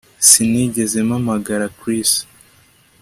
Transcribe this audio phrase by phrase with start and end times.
[0.27, 2.11] Sinigeze mpamagara Chris